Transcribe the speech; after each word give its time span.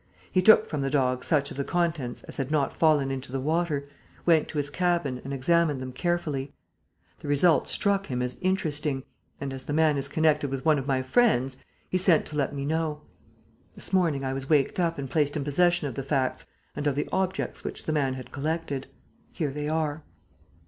He 0.31 0.41
took 0.41 0.65
from 0.65 0.81
the 0.81 0.89
dog 0.89 1.23
such 1.23 1.51
of 1.51 1.57
the 1.57 1.63
contents 1.63 2.23
as 2.23 2.37
had 2.37 2.49
not 2.49 2.73
fallen 2.73 3.11
into 3.11 3.31
the 3.31 3.39
water, 3.39 3.87
went 4.25 4.47
to 4.47 4.57
his 4.57 4.71
cabin 4.71 5.21
and 5.23 5.31
examined 5.31 5.79
them 5.79 5.91
carefully. 5.93 6.55
The 7.19 7.27
result 7.27 7.67
struck 7.67 8.07
him 8.07 8.19
as 8.19 8.39
interesting; 8.41 9.03
and, 9.39 9.53
as 9.53 9.65
the 9.65 9.73
man 9.73 9.97
is 9.97 10.07
connected 10.07 10.49
with 10.49 10.65
one 10.65 10.79
of 10.79 10.87
my 10.87 11.03
friends, 11.03 11.57
he 11.87 11.99
sent 11.99 12.25
to 12.25 12.35
let 12.35 12.51
me 12.51 12.65
know. 12.65 13.03
This 13.75 13.93
morning 13.93 14.23
I 14.25 14.33
was 14.33 14.49
waked 14.49 14.79
up 14.79 14.97
and 14.97 15.07
placed 15.07 15.37
in 15.37 15.43
possession 15.43 15.87
of 15.87 15.93
the 15.93 16.01
facts 16.01 16.47
and 16.75 16.87
of 16.87 16.95
the 16.95 17.07
objects 17.11 17.63
which 17.63 17.83
the 17.83 17.93
man 17.93 18.15
had 18.15 18.31
collected. 18.31 18.87
Here 19.31 19.51
they 19.51 19.69
are." 19.69 20.03